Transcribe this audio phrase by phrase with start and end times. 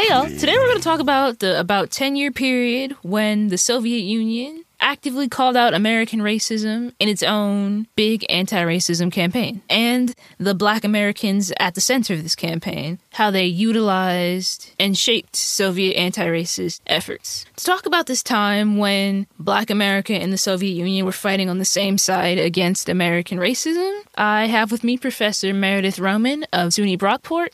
[0.00, 3.58] Hey y'all, today we're going to talk about the about 10 year period when the
[3.58, 10.14] Soviet Union actively called out American racism in its own big anti racism campaign, and
[10.38, 15.94] the black Americans at the center of this campaign, how they utilized and shaped Soviet
[15.98, 17.44] anti racist efforts.
[17.56, 21.58] To talk about this time when black America and the Soviet Union were fighting on
[21.58, 26.96] the same side against American racism, I have with me Professor Meredith Roman of SUNY
[26.96, 27.48] Brockport,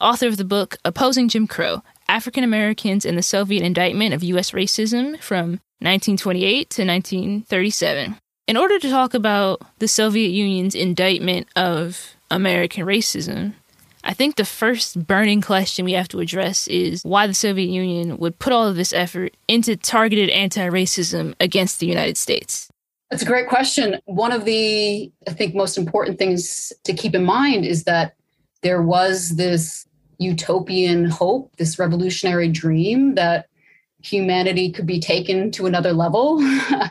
[0.00, 4.52] author of the book Opposing Jim Crow African Americans and the Soviet Indictment of U.S.
[4.52, 8.16] Racism from 1928 to 1937.
[8.46, 13.52] In order to talk about the Soviet Union's indictment of American racism,
[14.04, 18.16] I think the first burning question we have to address is why the Soviet Union
[18.16, 22.70] would put all of this effort into targeted anti racism against the United States.
[23.10, 24.00] That's a great question.
[24.04, 28.14] One of the, I think, most important things to keep in mind is that
[28.62, 29.86] there was this
[30.18, 33.46] utopian hope, this revolutionary dream that
[34.02, 36.40] humanity could be taken to another level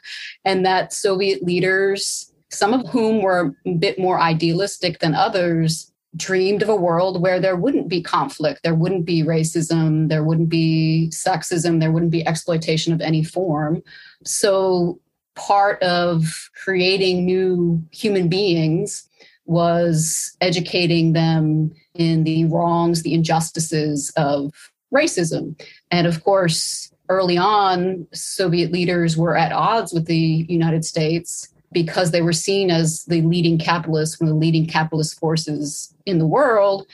[0.45, 6.63] and that Soviet leaders, some of whom were a bit more idealistic than others, dreamed
[6.63, 11.09] of a world where there wouldn't be conflict, there wouldn't be racism, there wouldn't be
[11.11, 13.83] sexism, there wouldn't be exploitation of any form.
[14.23, 14.99] So,
[15.35, 19.07] part of creating new human beings
[19.45, 24.53] was educating them in the wrongs, the injustices of
[24.93, 25.59] racism.
[25.91, 32.11] And of course, early on, Soviet leaders were at odds with the United States because
[32.11, 36.27] they were seen as the leading capitalists, one of the leading capitalist forces in the
[36.27, 36.87] world.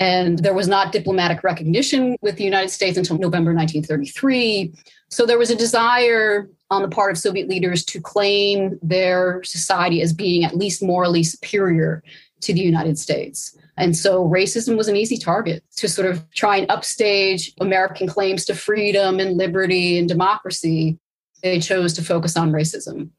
[0.00, 4.74] And there was not diplomatic recognition with the United States until November 1933.
[5.08, 10.02] So there was a desire on the part of Soviet leaders to claim their society
[10.02, 12.02] as being at least morally superior
[12.40, 13.56] to the United States.
[13.76, 18.44] And so racism was an easy target to sort of try and upstage American claims
[18.46, 20.98] to freedom and liberty and democracy.
[21.42, 23.10] They chose to focus on racism.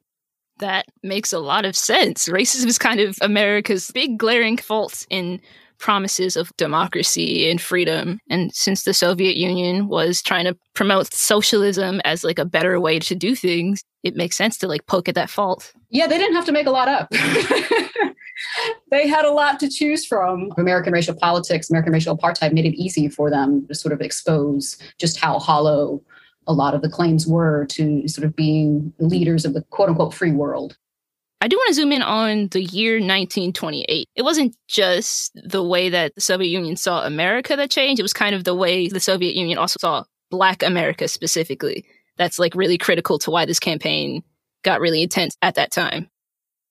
[0.59, 2.29] That makes a lot of sense.
[2.29, 5.41] Racism is kind of America's big glaring fault in
[5.77, 8.19] promises of democracy and freedom.
[8.29, 12.99] And since the Soviet Union was trying to promote socialism as like a better way
[12.99, 15.73] to do things, it makes sense to like poke at that fault.
[15.89, 17.11] Yeah, they didn't have to make a lot up.
[18.91, 20.51] they had a lot to choose from.
[20.57, 24.77] American racial politics, American racial apartheid made it easy for them to sort of expose
[24.99, 26.01] just how hollow
[26.47, 30.13] a lot of the claims were to sort of being leaders of the quote unquote
[30.13, 30.77] free world.
[31.41, 34.09] I do want to zoom in on the year 1928.
[34.15, 38.13] It wasn't just the way that the Soviet Union saw America that changed, it was
[38.13, 41.85] kind of the way the Soviet Union also saw Black America specifically.
[42.17, 44.23] That's like really critical to why this campaign
[44.63, 46.09] got really intense at that time.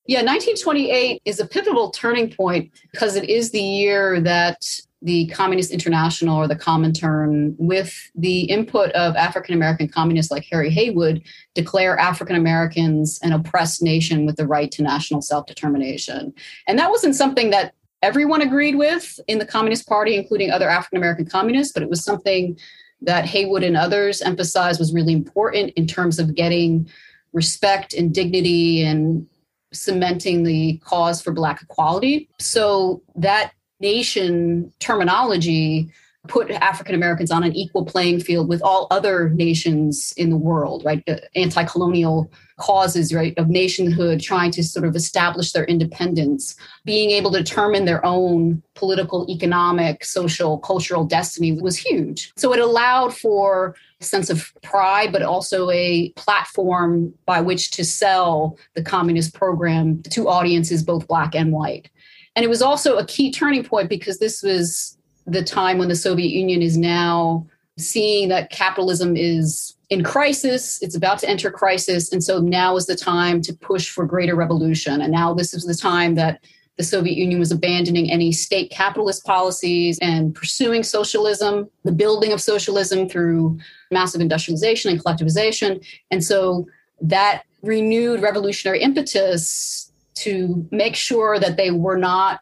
[0.06, 4.62] Yeah, 1928 is a pivotal turning point because it is the year that
[5.00, 10.70] the Communist International or the Comintern, with the input of African American communists like Harry
[10.70, 11.22] Haywood,
[11.54, 16.34] declare African Americans an oppressed nation with the right to national self determination.
[16.66, 20.98] And that wasn't something that everyone agreed with in the Communist Party, including other African
[20.98, 22.58] American communists, but it was something
[23.00, 26.88] that Haywood and others emphasized was really important in terms of getting
[27.32, 29.26] respect and dignity and
[29.74, 32.28] cementing the cause for Black equality.
[32.38, 35.90] So that nation terminology
[36.28, 40.82] put African Americans on an equal playing field with all other nations in the world,
[40.84, 41.06] right?
[41.34, 47.30] Anti colonial causes, right, of nationhood, trying to sort of establish their independence, being able
[47.32, 52.32] to determine their own political, economic, social, cultural destiny was huge.
[52.36, 58.58] So it allowed for sense of pride, but also a platform by which to sell
[58.74, 61.90] the communist program to audiences, both black and white.
[62.36, 65.96] And it was also a key turning point because this was the time when the
[65.96, 67.46] Soviet Union is now
[67.78, 72.12] seeing that capitalism is in crisis, it's about to enter crisis.
[72.12, 75.00] And so now is the time to push for greater revolution.
[75.00, 76.44] And now this is the time that
[76.76, 82.40] the Soviet Union was abandoning any state capitalist policies and pursuing socialism, the building of
[82.40, 83.58] socialism through
[83.90, 85.84] massive industrialization and collectivization.
[86.10, 86.66] And so
[87.00, 92.40] that renewed revolutionary impetus to make sure that they were not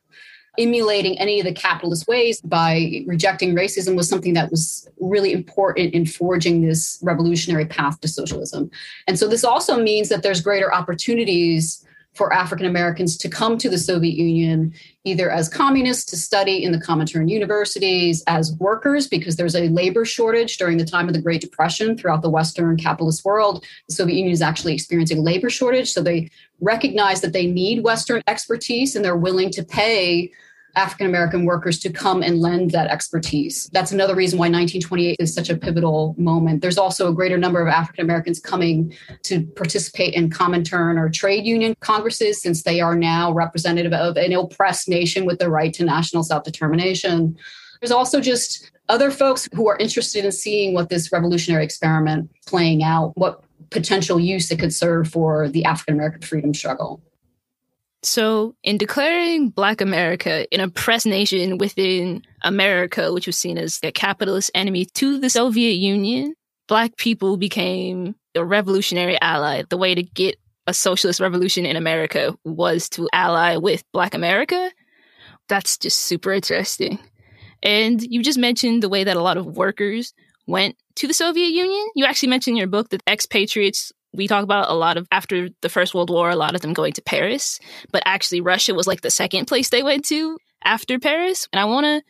[0.59, 5.95] emulating any of the capitalist ways by rejecting racism was something that was really important
[5.95, 8.71] in forging this revolutionary path to socialism.
[9.07, 13.71] And so this also means that there's greater opportunities for African Americans to come to
[13.71, 14.75] the Soviet Union,
[15.05, 20.05] either as communists to study in the Comintern universities, as workers, because there's a labor
[20.05, 23.65] shortage during the time of the Great Depression throughout the Western capitalist world.
[23.89, 25.91] The Soviet Union is actually experiencing labor shortage.
[25.93, 26.31] So they
[26.61, 30.31] recognize that they need Western expertise and they're willing to pay
[30.75, 33.69] African American workers to come and lend that expertise.
[33.73, 36.63] That's another reason why 1928 is such a pivotal moment.
[36.63, 41.45] There's also a greater number of African Americans coming to participate in Comintern or trade
[41.45, 45.85] union congresses since they are now representative of an oppressed nation with the right to
[45.85, 47.37] national self determination.
[47.81, 52.83] There's also just other folks who are interested in seeing what this revolutionary experiment playing
[52.83, 57.03] out, what potential use it could serve for the African American freedom struggle.
[58.05, 63.93] So, in declaring Black America an oppressed nation within America, which was seen as a
[63.93, 66.35] capitalist enemy to the Soviet Union,
[66.67, 69.63] Black people became a revolutionary ally.
[69.69, 74.71] The way to get a socialist revolution in America was to ally with Black America.
[75.49, 76.99] That's just super interesting.
[77.63, 80.13] And you just mentioned the way that a lot of workers
[80.47, 81.87] went to the Soviet Union.
[81.95, 85.49] You actually mentioned in your book that expatriates we talk about a lot of after
[85.61, 87.59] the First World War, a lot of them going to Paris,
[87.93, 91.49] but actually Russia was like the second place they went to after Paris.
[91.53, 92.03] And I want to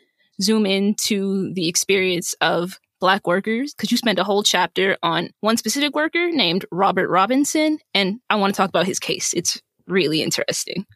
[0.43, 5.57] zoom into the experience of Black workers because you spent a whole chapter on one
[5.57, 7.79] specific worker named Robert Robinson.
[7.95, 9.33] And I want to talk about his case.
[9.35, 10.87] It's really interesting.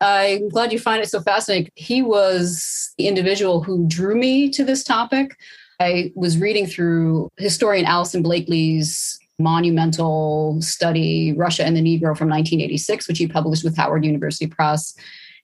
[0.00, 1.70] I'm glad you find it so fascinating.
[1.74, 5.36] He was the individual who drew me to this topic.
[5.80, 13.08] I was reading through historian Allison Blakely's monumental study, Russia and the Negro from 1986,
[13.08, 14.94] which he published with Howard University Press.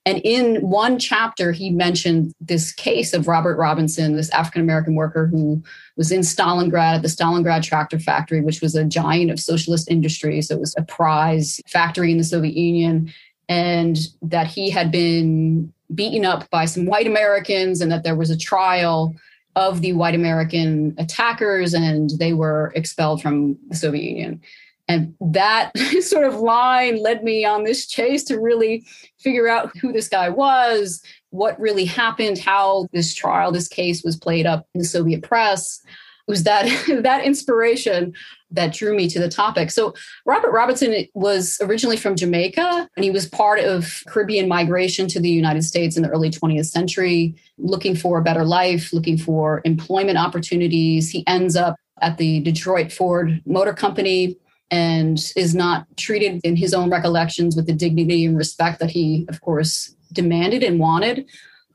[0.05, 5.25] And in one chapter, he mentioned this case of Robert Robinson, this African American worker
[5.25, 5.63] who
[5.97, 10.41] was in Stalingrad at the Stalingrad tractor factory, which was a giant of socialist industry.
[10.43, 13.11] So it was a prize factory in the Soviet Union.
[13.49, 18.29] And that he had been beaten up by some white Americans and that there was
[18.29, 19.15] a trial
[19.55, 24.41] of the white American attackers and they were expelled from the Soviet Union.
[24.87, 25.71] And that
[26.01, 28.85] sort of line led me on this chase to really
[29.19, 34.15] figure out who this guy was, what really happened, how this trial, this case was
[34.15, 35.81] played up in the Soviet press.
[36.27, 36.65] It was that
[37.03, 38.13] that inspiration
[38.55, 39.71] that drew me to the topic.
[39.71, 39.93] So
[40.25, 45.29] Robert Robinson was originally from Jamaica and he was part of Caribbean migration to the
[45.29, 50.17] United States in the early 20th century, looking for a better life, looking for employment
[50.17, 51.09] opportunities.
[51.09, 54.37] He ends up at the Detroit Ford Motor Company
[54.71, 59.25] and is not treated in his own recollections with the dignity and respect that he
[59.29, 61.25] of course demanded and wanted.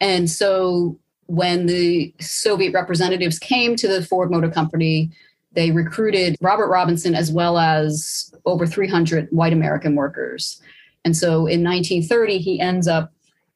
[0.01, 5.11] And so when the Soviet representatives came to the Ford Motor Company,
[5.53, 10.61] they recruited Robert Robinson as well as over 300 white American workers.
[11.05, 13.13] And so in 1930, he ends up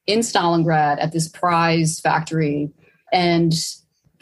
[0.07, 2.71] in Stalingrad at this prize factory.
[3.13, 3.53] And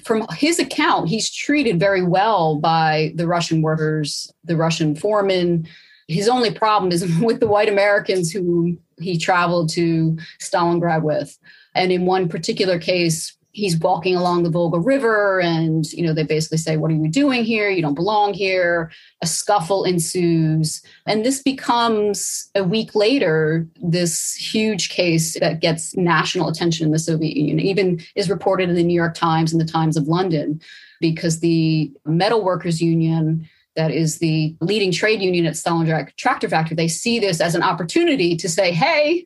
[0.03, 5.67] from his account, he's treated very well by the Russian workers, the Russian foremen.
[6.09, 11.39] His only problem is with the white Americans who he traveled to Stalingrad with.
[11.75, 16.25] And in one particular case, he's walking along the Volga River, and you know they
[16.25, 17.71] basically say, "What are you doing here?
[17.71, 18.91] You don't belong here."
[19.23, 26.49] A scuffle ensues, and this becomes a week later this huge case that gets national
[26.49, 27.61] attention in the Soviet Union.
[27.61, 30.61] Even is reported in the New York Times and the Times of London,
[31.01, 36.75] because the Metal Workers Union that is the leading trade union at Stalingrad Tractor Factory,
[36.75, 39.25] they see this as an opportunity to say, hey,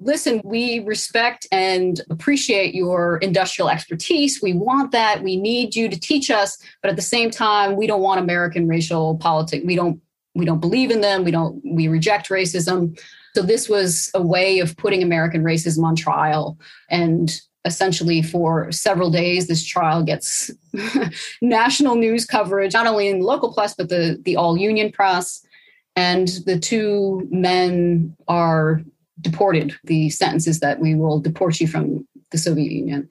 [0.00, 4.40] listen, we respect and appreciate your industrial expertise.
[4.42, 5.22] We want that.
[5.22, 6.58] We need you to teach us.
[6.82, 9.64] But at the same time, we don't want American racial politics.
[9.64, 10.00] We don't
[10.36, 11.24] we don't believe in them.
[11.24, 12.98] We don't we reject racism.
[13.34, 16.58] So this was a way of putting American racism on trial.
[16.90, 17.32] And
[17.64, 20.50] essentially for several days, this trial gets
[21.42, 25.44] national news coverage, not only in the local press, but the, the all union press.
[25.96, 28.82] And the two men are
[29.20, 29.74] deported.
[29.84, 33.08] The sentences that we will deport you from the Soviet Union.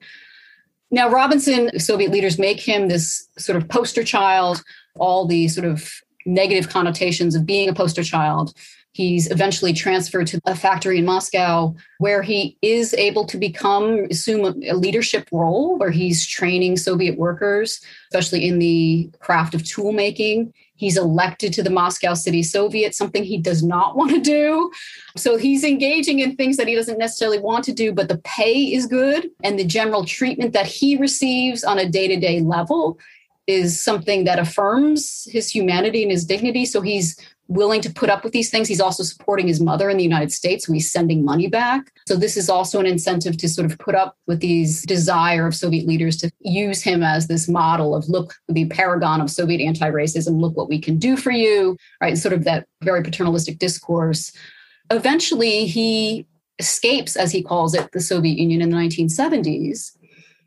[0.90, 4.62] Now, Robinson, Soviet leaders make him this sort of poster child,
[4.96, 5.90] all the sort of
[6.26, 8.54] negative connotations of being a poster child.
[8.94, 14.62] He's eventually transferred to a factory in Moscow where he is able to become, assume
[14.62, 17.80] a leadership role where he's training Soviet workers,
[18.12, 20.54] especially in the craft of tool making.
[20.76, 24.70] He's elected to the Moscow City Soviet, something he does not want to do.
[25.16, 28.72] So he's engaging in things that he doesn't necessarily want to do, but the pay
[28.72, 29.28] is good.
[29.42, 33.00] And the general treatment that he receives on a day to day level
[33.48, 36.64] is something that affirms his humanity and his dignity.
[36.64, 38.68] So he's willing to put up with these things.
[38.68, 41.92] He's also supporting his mother in the United States, so he's sending money back.
[42.06, 45.54] So this is also an incentive to sort of put up with these desire of
[45.54, 50.40] Soviet leaders to use him as this model of look, the paragon of Soviet anti-racism,
[50.40, 52.16] look what we can do for you, right?
[52.16, 54.32] Sort of that very paternalistic discourse.
[54.90, 56.26] Eventually he
[56.58, 59.90] escapes, as he calls it, the Soviet Union in the 1970s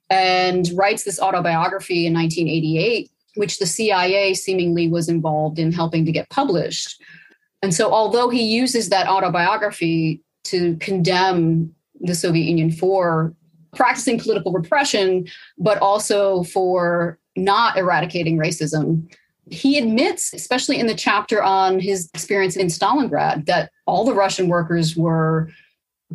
[0.10, 6.12] and writes this autobiography in 1988, which the CIA seemingly was involved in helping to
[6.12, 7.02] get published.
[7.62, 13.34] And so, although he uses that autobiography to condemn the Soviet Union for
[13.76, 15.28] practicing political repression,
[15.58, 19.10] but also for not eradicating racism,
[19.50, 24.48] he admits, especially in the chapter on his experience in Stalingrad, that all the Russian
[24.48, 25.50] workers were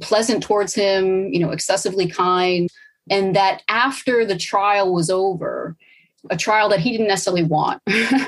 [0.00, 2.68] pleasant towards him, you know, excessively kind,
[3.10, 5.76] and that after the trial was over,
[6.30, 7.82] a trial that he didn't necessarily want,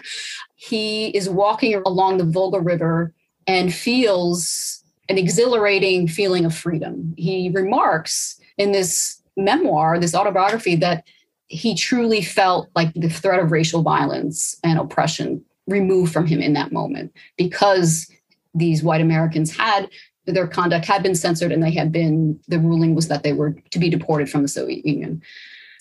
[0.57, 3.13] he is walking along the Volga River
[3.47, 7.15] and feels an exhilarating feeling of freedom.
[7.17, 11.05] He remarks in this memoir, this autobiography, that
[11.47, 16.55] he truly felt like the threat of racial violence and oppression removed from him in
[16.55, 18.11] that moment because
[18.55, 19.91] these white Americans had
[20.27, 23.55] their conduct had been censored and they had been the ruling was that they were
[23.71, 25.23] to be deported from the Soviet Union.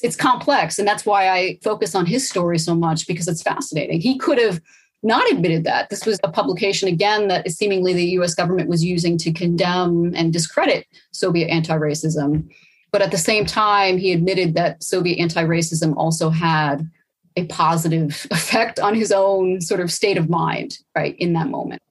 [0.03, 4.01] It's complex and that's why I focus on his story so much because it's fascinating.
[4.01, 4.61] He could have
[5.03, 5.89] not admitted that.
[5.89, 10.31] This was a publication, again, that seemingly the US government was using to condemn and
[10.31, 12.49] discredit Soviet anti racism.
[12.91, 16.89] But at the same time, he admitted that Soviet anti racism also had
[17.35, 21.81] a positive effect on his own sort of state of mind, right, in that moment.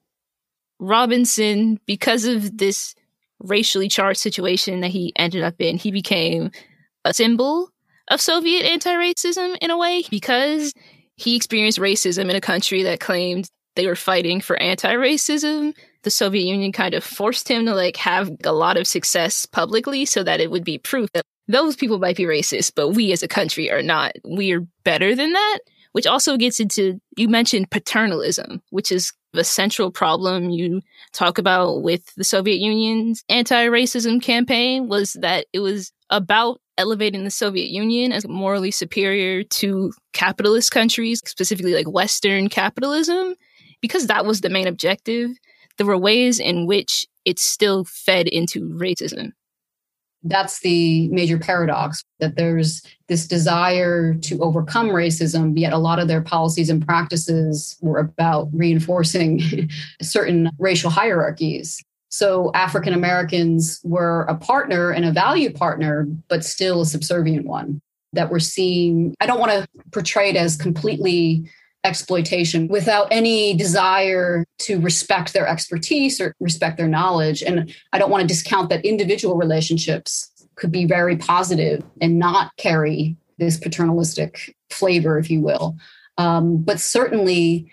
[0.78, 2.94] Robinson, because of this
[3.40, 6.50] racially charged situation that he ended up in, he became
[7.04, 7.71] a symbol
[8.12, 10.72] of Soviet anti racism in a way because
[11.16, 15.74] he experienced racism in a country that claimed they were fighting for anti-racism.
[16.02, 20.04] The Soviet Union kind of forced him to like have a lot of success publicly
[20.04, 23.22] so that it would be proof that those people might be racist, but we as
[23.22, 24.12] a country are not.
[24.24, 25.58] We are better than that,
[25.92, 31.82] which also gets into you mentioned paternalism, which is a central problem you talk about
[31.82, 38.12] with the Soviet Union's anti-racism campaign was that it was about elevating the Soviet Union
[38.12, 43.34] as morally superior to capitalist countries, specifically like Western capitalism,
[43.80, 45.30] because that was the main objective.
[45.78, 49.32] There were ways in which it still fed into racism.
[50.24, 56.08] That's the major paradox that there's this desire to overcome racism, yet a lot of
[56.08, 59.68] their policies and practices were about reinforcing
[60.02, 61.82] certain racial hierarchies.
[62.10, 67.80] So African Americans were a partner and a value partner, but still a subservient one
[68.12, 69.14] that we're seeing.
[69.20, 71.50] I don't want to portray it as completely
[71.84, 77.42] exploitation without any desire to respect their expertise or respect their knowledge.
[77.42, 82.54] And I don't want to discount that individual relationships could be very positive and not
[82.56, 85.76] carry this paternalistic flavor, if you will.
[86.18, 87.70] Um, but certainly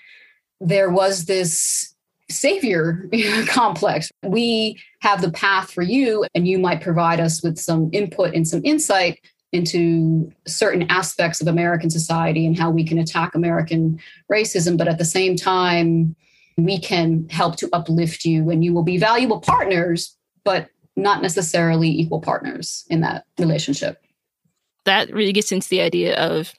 [0.59, 1.93] there was this
[2.29, 3.09] savior
[3.47, 4.11] complex.
[4.23, 8.47] We have the path for you, and you might provide us with some input and
[8.47, 9.19] some insight
[9.51, 13.99] into certain aspects of American society and how we can attack American
[14.31, 14.77] racism.
[14.77, 16.15] But at the same time,
[16.57, 21.89] we can help to uplift you, and you will be valuable partners, but not necessarily
[21.89, 24.01] equal partners in that relationship.
[24.85, 26.53] That really gets into the idea of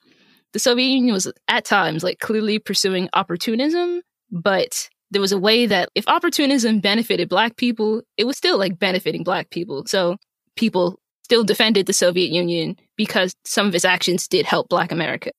[0.52, 5.66] the Soviet Union was at times like clearly pursuing opportunism, but there was a way
[5.66, 9.84] that if opportunism benefited black people, it was still like benefiting black people.
[9.86, 10.16] So
[10.56, 10.99] people
[11.30, 15.30] still defended the Soviet Union because some of its actions did help black America.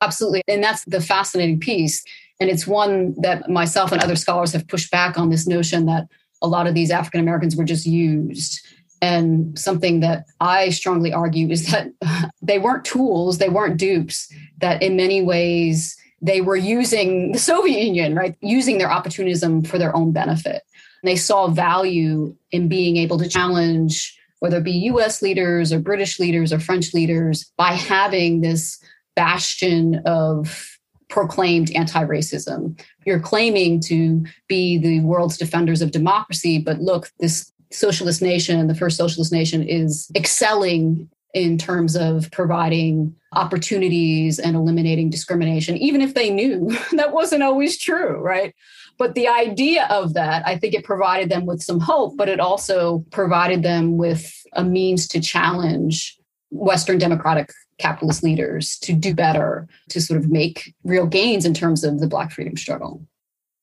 [0.00, 0.40] Absolutely.
[0.48, 2.02] And that's the fascinating piece.
[2.40, 6.06] And it's one that myself and other scholars have pushed back on this notion that
[6.40, 8.66] a lot of these African Americans were just used.
[9.02, 11.88] And something that I strongly argue is that
[12.40, 17.84] they weren't tools, they weren't dupes, that in many ways they were using the Soviet
[17.84, 18.36] Union, right?
[18.40, 20.62] Using their opportunism for their own benefit.
[21.04, 26.18] They saw value in being able to challenge whether it be US leaders or British
[26.18, 28.82] leaders or French leaders by having this
[29.14, 30.78] bastion of
[31.08, 32.80] proclaimed anti racism.
[33.04, 38.74] You're claiming to be the world's defenders of democracy, but look, this socialist nation, the
[38.74, 46.14] first socialist nation, is excelling in terms of providing opportunities and eliminating discrimination, even if
[46.14, 48.54] they knew that wasn't always true, right?
[49.00, 52.38] But the idea of that, I think it provided them with some hope, but it
[52.38, 56.18] also provided them with a means to challenge
[56.50, 61.82] Western democratic capitalist leaders to do better, to sort of make real gains in terms
[61.82, 63.02] of the Black freedom struggle.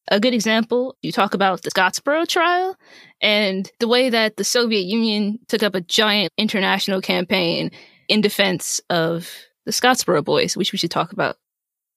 [0.07, 2.75] A good example, you talk about the Scottsboro trial
[3.21, 7.69] and the way that the Soviet Union took up a giant international campaign
[8.07, 9.29] in defense of
[9.65, 11.37] the Scottsboro boys, which we should talk about.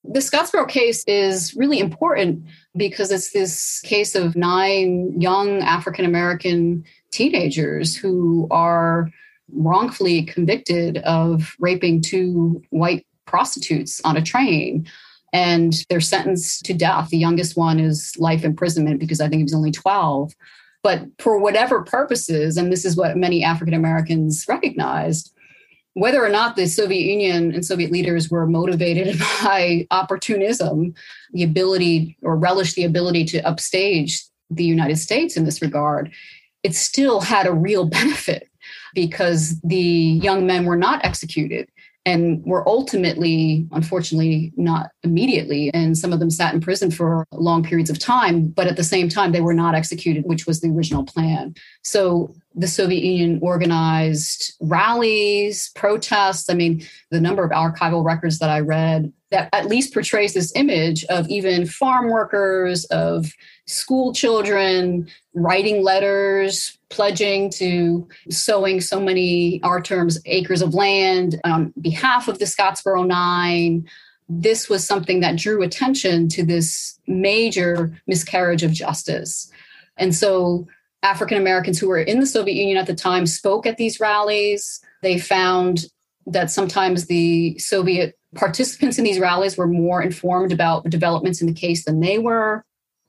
[0.04, 2.44] The Scottsboro case is really important
[2.76, 9.10] because it's this case of nine young African American teenagers who are
[9.52, 14.86] wrongfully convicted of raping two white prostitutes on a train
[15.32, 17.10] and they're sentenced to death.
[17.10, 20.34] The youngest one is life imprisonment because I think he was only 12.
[20.82, 25.32] But for whatever purposes, and this is what many African Americans recognized,
[25.94, 30.94] whether or not the Soviet Union and Soviet leaders were motivated by opportunism,
[31.32, 36.12] the ability or relish the ability to upstage the United States in this regard,
[36.62, 38.48] it still had a real benefit
[38.94, 39.76] because the
[40.22, 41.68] young men were not executed
[42.06, 45.70] and were ultimately, unfortunately, not immediately.
[45.74, 48.84] And some of them sat in prison for long periods of time, but at the
[48.84, 51.54] same time, they were not executed, which was the original plan.
[51.82, 56.48] So the Soviet Union organized rallies, protests.
[56.48, 60.52] I mean, the number of archival records that I read that at least portrays this
[60.56, 63.32] image of even farm workers, of
[63.66, 71.72] school children writing letters, pledging to sowing so many, our terms, acres of land on
[71.80, 73.88] behalf of the Scottsboro Nine.
[74.28, 79.50] This was something that drew attention to this major miscarriage of justice.
[79.96, 80.66] And so
[81.02, 84.80] African Americans who were in the Soviet Union at the time spoke at these rallies.
[85.02, 85.86] They found
[86.26, 91.54] that sometimes the Soviet participants in these rallies were more informed about developments in the
[91.54, 92.64] case than they were.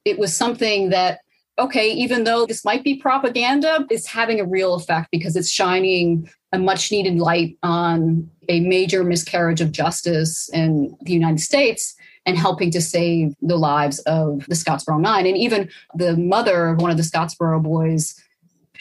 [0.05, 1.19] It was something that,
[1.59, 6.29] okay, even though this might be propaganda, it's having a real effect because it's shining
[6.51, 12.37] a much needed light on a major miscarriage of justice in the United States and
[12.37, 15.25] helping to save the lives of the Scottsboro Nine.
[15.25, 18.21] And even the mother of one of the Scottsboro boys,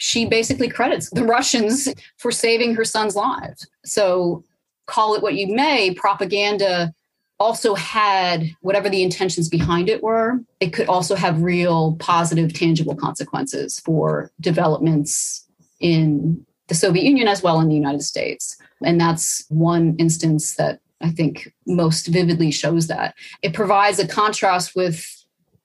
[0.01, 3.67] she basically credits the Russians for saving her son's lives.
[3.85, 4.43] So
[4.87, 6.91] call it what you may, propaganda
[7.39, 12.95] also had whatever the intentions behind it were, it could also have real positive, tangible
[12.95, 15.47] consequences for developments
[15.79, 18.57] in the Soviet Union as well in the United States.
[18.83, 23.13] And that's one instance that I think most vividly shows that.
[23.43, 25.20] It provides a contrast with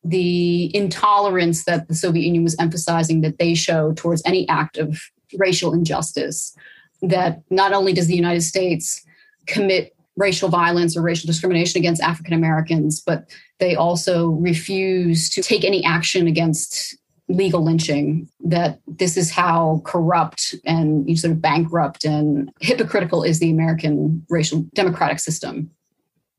[0.09, 5.01] the intolerance that the Soviet Union was emphasizing that they show towards any act of
[5.37, 6.57] racial injustice.
[7.03, 9.05] That not only does the United States
[9.47, 15.65] commit racial violence or racial discrimination against African Americans, but they also refuse to take
[15.65, 16.97] any action against
[17.29, 23.41] legal lynching that this is how corrupt and you sort of bankrupt and hypocritical is
[23.41, 25.71] the American racial democratic system.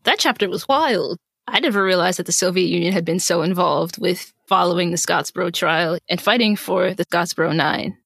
[0.03, 1.19] That chapter was wild.
[1.47, 5.53] I never realized that the Soviet Union had been so involved with following the Scottsboro
[5.53, 7.97] trial and fighting for the Scottsboro Nine.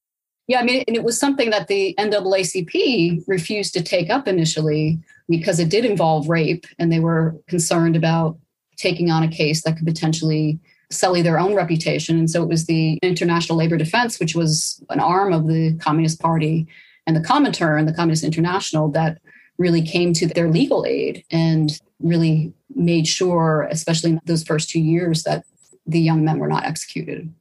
[0.48, 4.98] Yeah, I mean, and it was something that the NAACP refused to take up initially
[5.28, 8.38] because it did involve rape, and they were concerned about
[8.76, 10.58] taking on a case that could potentially
[10.90, 12.18] sully their own reputation.
[12.18, 16.20] And so it was the International Labor Defense, which was an arm of the Communist
[16.20, 16.66] Party,
[17.06, 19.18] and the Comintern, the Communist International, that
[19.58, 24.80] really came to their legal aid and really made sure, especially in those first two
[24.80, 25.44] years, that
[25.86, 27.32] the young men were not executed.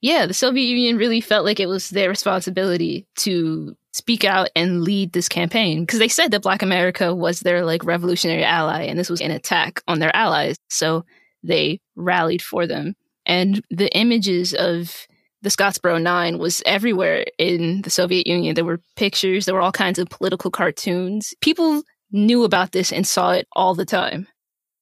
[0.00, 4.82] Yeah, the Soviet Union really felt like it was their responsibility to speak out and
[4.82, 8.98] lead this campaign because they said that Black America was their like revolutionary ally and
[8.98, 10.56] this was an attack on their allies.
[10.68, 11.04] So
[11.42, 12.96] they rallied for them.
[13.26, 15.06] And the images of
[15.42, 18.54] the Scottsboro Nine was everywhere in the Soviet Union.
[18.54, 21.34] There were pictures, there were all kinds of political cartoons.
[21.40, 24.28] People knew about this and saw it all the time.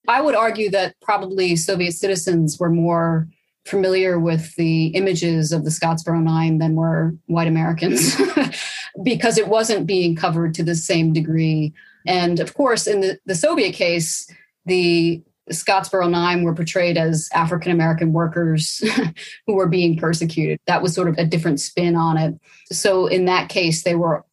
[0.08, 3.28] I would argue that probably Soviet citizens were more
[3.66, 8.16] familiar with the images of the Scottsboro Nine than were white Americans
[9.02, 11.72] because it wasn't being covered to the same degree.
[12.06, 14.28] And of course, in the, the Soviet case,
[14.64, 18.82] the Scottsboro Nine were portrayed as African American workers
[19.46, 20.58] who were being persecuted.
[20.66, 22.34] That was sort of a different spin on it.
[22.72, 24.24] So, in that case, they were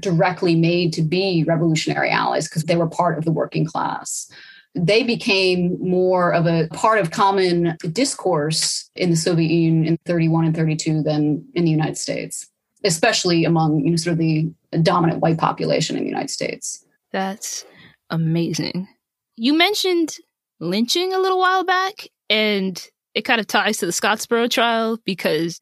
[0.00, 4.30] directly made to be revolutionary allies because they were part of the working class.
[4.74, 10.46] They became more of a part of common discourse in the Soviet Union in 31
[10.46, 12.48] and 32 than in the United States,
[12.82, 14.52] especially among you know, sort of the
[14.82, 16.84] dominant white population in the United States.
[17.12, 17.64] That's
[18.10, 18.88] amazing.
[19.36, 20.16] You mentioned
[20.58, 25.60] lynching a little while back, and it kind of ties to the Scottsboro trial because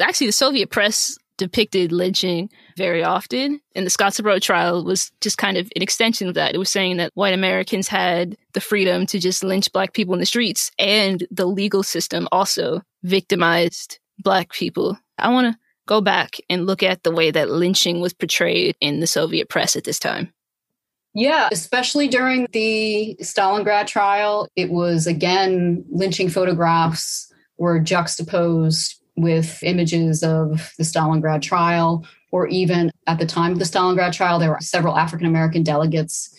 [0.00, 3.60] actually the Soviet press depicted lynching very often.
[3.74, 6.54] And the Scottsboro trial was just kind of an extension of that.
[6.54, 10.20] It was saying that white Americans had the freedom to just lynch black people in
[10.20, 14.98] the streets, and the legal system also victimized black people.
[15.18, 19.00] I want to go back and look at the way that lynching was portrayed in
[19.00, 20.32] the Soviet press at this time.
[21.14, 30.22] Yeah, especially during the Stalingrad trial, it was again lynching photographs were juxtaposed with images
[30.22, 34.60] of the Stalingrad trial, or even at the time of the Stalingrad trial, there were
[34.60, 36.34] several African American delegates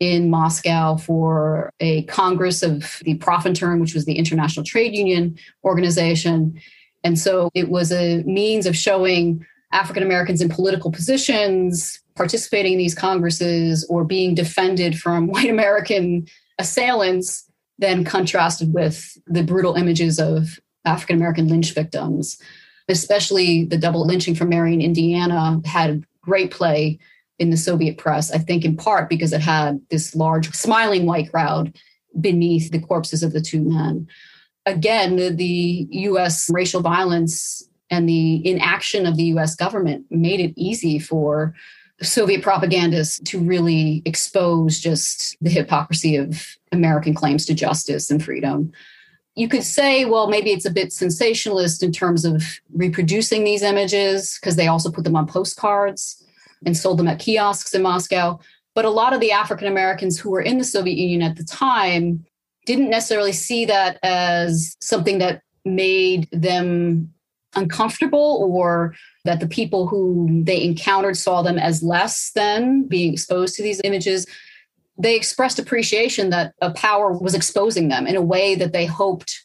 [0.00, 6.60] in Moscow for a Congress of the Profintern, which was the International Trade Union Organization.
[7.02, 12.78] And so it was a means of showing African Americans in political positions participating in
[12.78, 16.26] these congresses or being defended from white American
[16.58, 22.40] assailants, then contrasted with the brutal images of African American lynch victims.
[22.88, 26.98] Especially the double lynching from Marion, Indiana, had great play
[27.38, 31.30] in the Soviet press, I think in part because it had this large smiling white
[31.30, 31.76] crowd
[32.20, 34.06] beneath the corpses of the two men.
[34.64, 40.54] Again, the, the US racial violence and the inaction of the US government made it
[40.56, 41.54] easy for
[42.02, 48.72] Soviet propagandists to really expose just the hypocrisy of American claims to justice and freedom.
[49.36, 54.38] You could say, well, maybe it's a bit sensationalist in terms of reproducing these images
[54.40, 56.24] because they also put them on postcards
[56.64, 58.40] and sold them at kiosks in Moscow.
[58.74, 61.44] But a lot of the African Americans who were in the Soviet Union at the
[61.44, 62.24] time
[62.64, 67.12] didn't necessarily see that as something that made them
[67.54, 68.94] uncomfortable or
[69.24, 73.80] that the people who they encountered saw them as less than being exposed to these
[73.84, 74.26] images.
[74.98, 79.44] They expressed appreciation that a power was exposing them in a way that they hoped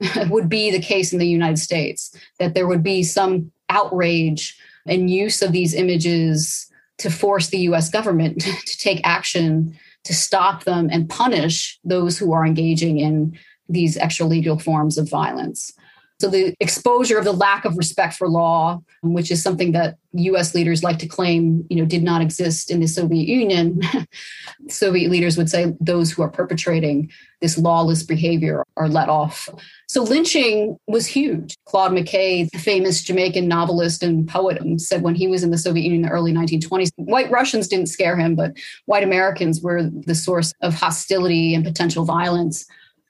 [0.28, 5.10] would be the case in the United States, that there would be some outrage and
[5.10, 10.88] use of these images to force the US government to take action to stop them
[10.90, 15.72] and punish those who are engaging in these extralegal forms of violence.
[16.20, 20.52] So the exposure of the lack of respect for law, which is something that US
[20.52, 23.80] leaders like to claim, you know, did not exist in the Soviet Union.
[24.68, 27.08] Soviet leaders would say those who are perpetrating
[27.40, 29.48] this lawless behavior are let off.
[29.86, 31.56] So lynching was huge.
[31.66, 35.84] Claude McKay, the famous Jamaican novelist and poet, said when he was in the Soviet
[35.84, 40.16] Union in the early 1920s, white Russians didn't scare him, but white Americans were the
[40.16, 42.66] source of hostility and potential violence.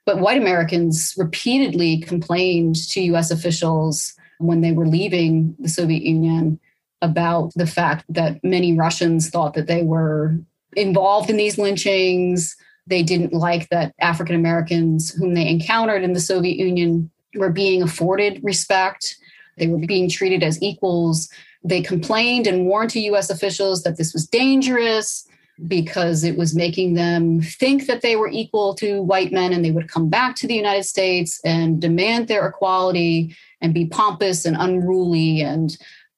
[0.09, 6.59] But white Americans repeatedly complained to US officials when they were leaving the Soviet Union
[7.03, 10.39] about the fact that many Russians thought that they were
[10.75, 12.57] involved in these lynchings.
[12.87, 17.83] They didn't like that African Americans whom they encountered in the Soviet Union were being
[17.83, 19.15] afforded respect.
[19.59, 21.29] They were being treated as equals.
[21.63, 25.28] They complained and warned to US officials that this was dangerous,
[25.67, 29.71] because it was making them think that they were equal to white men and they
[29.71, 34.55] would come back to the United States and demand their equality and be pompous and
[34.57, 35.41] unruly.
[35.41, 35.77] And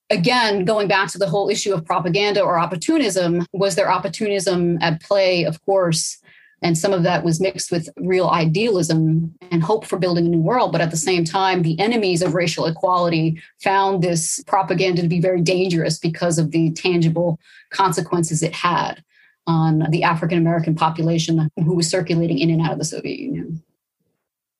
[0.10, 5.01] again, going back to the whole issue of propaganda or opportunism, was there opportunism at
[5.01, 5.43] play?
[5.43, 6.17] Of course.
[6.63, 10.41] And some of that was mixed with real idealism and hope for building a new
[10.41, 10.71] world.
[10.71, 15.19] But at the same time, the enemies of racial equality found this propaganda to be
[15.19, 17.39] very dangerous because of the tangible
[17.71, 19.04] consequences it had
[19.47, 23.63] on the African American population who was circulating in and out of the Soviet Union.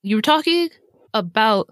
[0.04, 0.70] You were talking
[1.14, 1.70] about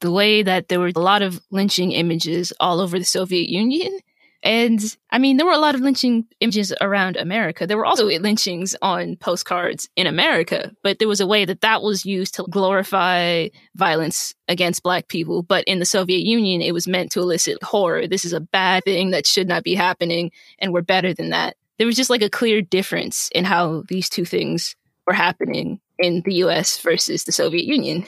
[0.00, 3.98] the way that there were a lot of lynching images all over the Soviet Union.
[4.44, 7.66] And I mean, there were a lot of lynching images around America.
[7.66, 11.82] There were also lynchings on postcards in America, but there was a way that that
[11.82, 15.42] was used to glorify violence against Black people.
[15.42, 18.06] But in the Soviet Union, it was meant to elicit horror.
[18.06, 21.56] This is a bad thing that should not be happening, and we're better than that
[21.78, 26.22] there was just like a clear difference in how these two things were happening in
[26.24, 28.06] the US versus the Soviet Union.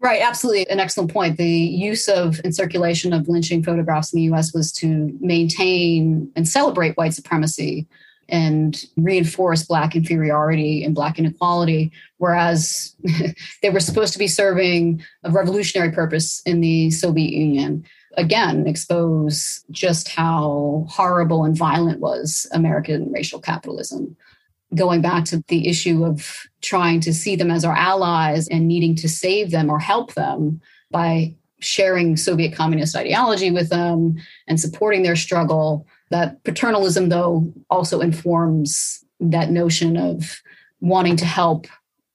[0.00, 0.68] Right, absolutely.
[0.70, 1.38] An excellent point.
[1.38, 6.48] The use of and circulation of lynching photographs in the US was to maintain and
[6.48, 7.88] celebrate white supremacy
[8.28, 12.94] and reinforce Black inferiority and Black inequality, whereas
[13.62, 17.84] they were supposed to be serving a revolutionary purpose in the Soviet Union
[18.16, 24.16] again expose just how horrible and violent was American racial capitalism.
[24.74, 28.94] Going back to the issue of trying to see them as our allies and needing
[28.96, 34.16] to save them or help them by sharing Soviet communist ideology with them
[34.46, 35.86] and supporting their struggle.
[36.10, 40.40] That paternalism, though, also informs that notion of
[40.80, 41.66] wanting to help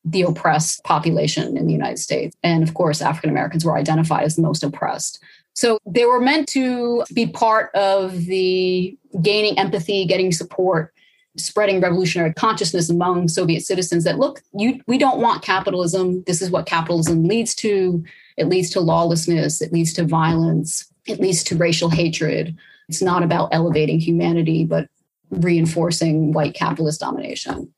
[0.05, 2.35] the oppressed population in the United States.
[2.43, 5.21] And of course, African Americans were identified as the most oppressed.
[5.53, 10.93] So they were meant to be part of the gaining empathy, getting support,
[11.37, 16.23] spreading revolutionary consciousness among Soviet citizens that look, you, we don't want capitalism.
[16.25, 18.03] This is what capitalism leads to.
[18.37, 22.57] It leads to lawlessness, it leads to violence, it leads to racial hatred.
[22.89, 24.89] It's not about elevating humanity, but
[25.29, 27.71] reinforcing white capitalist domination.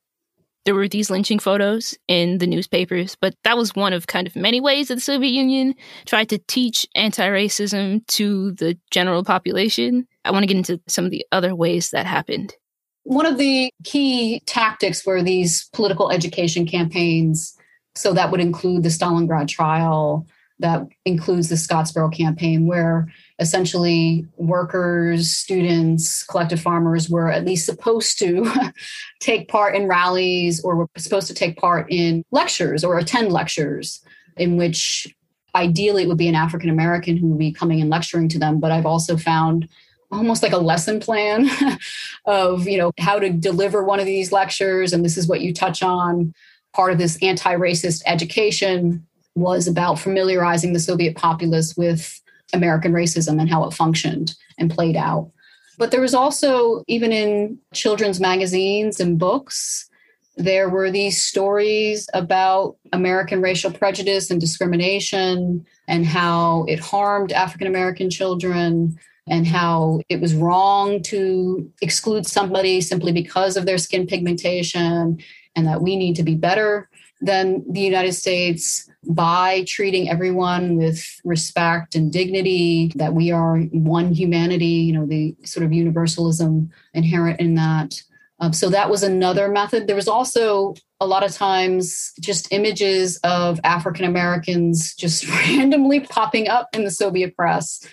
[0.65, 4.35] There were these lynching photos in the newspapers, but that was one of kind of
[4.35, 5.75] many ways that the Soviet Union
[6.05, 10.07] tried to teach anti racism to the general population.
[10.25, 12.55] I want to get into some of the other ways that happened.
[13.03, 17.55] One of the key tactics were these political education campaigns.
[17.93, 20.25] So that would include the Stalingrad trial,
[20.59, 28.17] that includes the Scottsboro campaign, where essentially workers, students, collective farmers were at least supposed
[28.19, 28.49] to
[29.19, 34.01] take part in rallies or were supposed to take part in lectures or attend lectures
[34.37, 35.07] in which
[35.55, 38.59] ideally it would be an African American who would be coming and lecturing to them.
[38.59, 39.67] But I've also found
[40.11, 41.49] almost like a lesson plan
[42.25, 45.53] of you know how to deliver one of these lectures and this is what you
[45.53, 46.33] touch on
[46.73, 52.21] part of this anti-racist education was about familiarizing the soviet populace with
[52.53, 55.31] American racism and how it functioned and played out.
[55.77, 59.89] But there was also, even in children's magazines and books,
[60.37, 67.67] there were these stories about American racial prejudice and discrimination and how it harmed African
[67.67, 74.05] American children and how it was wrong to exclude somebody simply because of their skin
[74.05, 75.19] pigmentation
[75.55, 76.89] and that we need to be better
[77.21, 84.13] than the United States by treating everyone with respect and dignity, that we are one
[84.13, 88.01] humanity, you know, the sort of universalism inherent in that.
[88.39, 89.87] Um, so that was another method.
[89.87, 96.47] There was also a lot of times just images of African Americans just randomly popping
[96.47, 97.85] up in the Soviet press,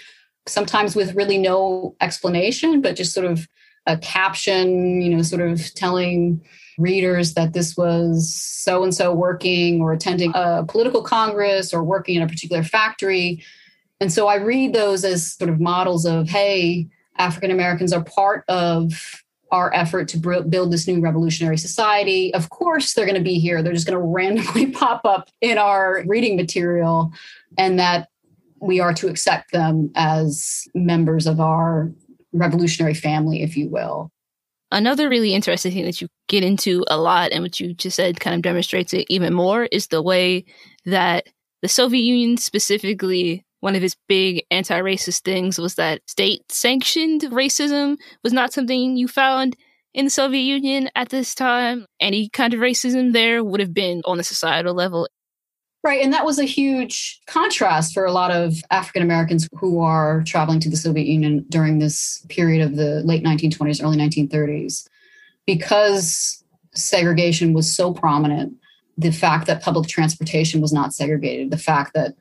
[0.46, 3.46] sometimes with really no explanation, but just sort of
[3.86, 6.40] a caption, you know, sort of telling
[6.78, 12.16] readers that this was so and so working or attending a political congress or working
[12.16, 13.42] in a particular factory.
[14.00, 18.44] And so I read those as sort of models of, hey, African Americans are part
[18.48, 22.32] of our effort to build this new revolutionary society.
[22.32, 23.62] Of course, they're going to be here.
[23.62, 27.12] They're just going to randomly pop up in our reading material,
[27.58, 28.08] and that
[28.60, 31.92] we are to accept them as members of our
[32.32, 34.10] revolutionary family, if you will.
[34.70, 38.20] Another really interesting thing that you get into a lot and what you just said
[38.20, 40.44] kind of demonstrates it even more is the way
[40.86, 41.26] that
[41.60, 47.96] the Soviet Union specifically one of its big anti-racist things was that state sanctioned racism
[48.24, 49.56] was not something you found
[49.94, 51.86] in the Soviet Union at this time.
[52.00, 55.06] Any kind of racism there would have been on the societal level
[55.84, 56.02] Right.
[56.02, 60.60] And that was a huge contrast for a lot of African Americans who are traveling
[60.60, 64.88] to the Soviet Union during this period of the late 1920s, early 1930s.
[65.44, 68.54] Because segregation was so prominent,
[68.96, 72.14] the fact that public transportation was not segregated, the fact that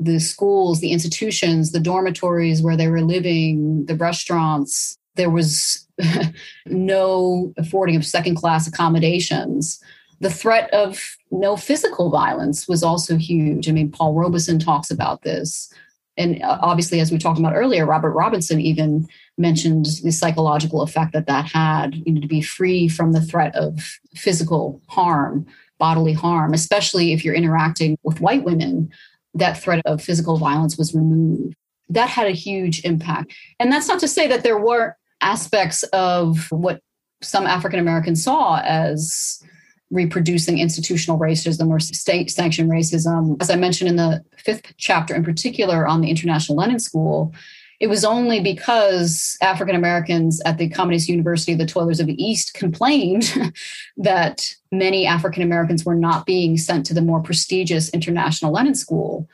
[0.00, 5.86] the schools, the institutions, the dormitories where they were living, the restaurants, there was
[6.66, 9.80] no affording of second class accommodations
[10.24, 13.68] the threat of no physical violence was also huge.
[13.68, 15.70] I mean, Paul Robeson talks about this.
[16.16, 19.06] And uh, obviously, as we talked about earlier, Robert Robinson even
[19.36, 23.54] mentioned the psychological effect that that had, you know, to be free from the threat
[23.54, 25.44] of physical harm,
[25.78, 28.90] bodily harm, especially if you're interacting with white women,
[29.34, 31.54] that threat of physical violence was removed.
[31.90, 33.34] That had a huge impact.
[33.60, 36.80] And that's not to say that there weren't aspects of what
[37.20, 39.42] some African Americans saw as
[39.90, 43.40] reproducing institutional racism or state sanctioned racism.
[43.40, 47.32] As I mentioned in the fifth chapter, in particular on the International Lenin School,
[47.80, 52.22] it was only because African Americans at the Communist University of the Toilers of the
[52.22, 53.34] East complained
[53.96, 59.28] that many African Americans were not being sent to the more prestigious International Lenin School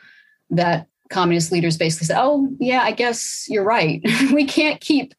[0.51, 4.03] that communist leaders basically said, Oh, yeah, I guess you're right.
[4.33, 5.15] we can't keep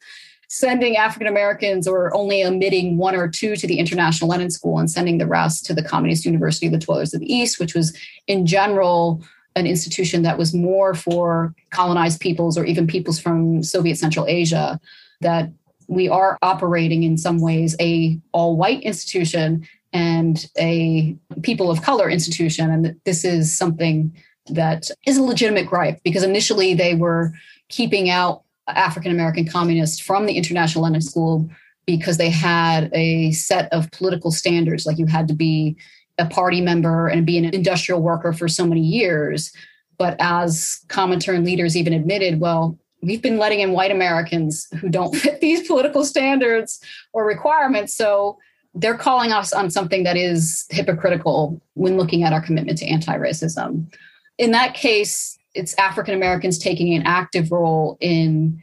[0.53, 4.91] sending African Americans or only admitting one or two to the International Lenin School and
[4.91, 7.97] sending the rest to the Communist University of the Toilers of the East, which was
[8.27, 9.23] in general
[9.55, 14.77] an institution that was more for colonized peoples or even peoples from Soviet Central Asia,
[15.21, 15.49] that
[15.87, 22.09] we are operating in some ways a all white institution and a people of color
[22.09, 22.69] institution.
[22.69, 24.13] And this is something
[24.47, 27.31] that is a legitimate gripe because initially they were
[27.69, 28.43] keeping out
[28.75, 31.49] African American communists from the International Lenin School
[31.85, 35.75] because they had a set of political standards, like you had to be
[36.17, 39.51] a party member and be an industrial worker for so many years.
[39.97, 45.15] But as Comintern leaders even admitted, well, we've been letting in white Americans who don't
[45.15, 46.79] fit these political standards
[47.13, 47.95] or requirements.
[47.95, 48.37] So
[48.73, 53.17] they're calling us on something that is hypocritical when looking at our commitment to anti
[53.17, 53.93] racism.
[54.37, 58.61] In that case, it's African Americans taking an active role in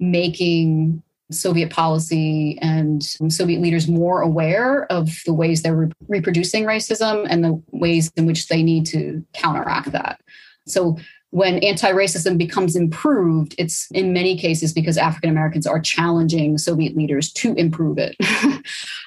[0.00, 7.26] making Soviet policy and Soviet leaders more aware of the ways they're re- reproducing racism
[7.28, 10.20] and the ways in which they need to counteract that.
[10.66, 10.96] So
[11.30, 17.32] when anti-racism becomes improved it's in many cases because african americans are challenging soviet leaders
[17.32, 18.16] to improve it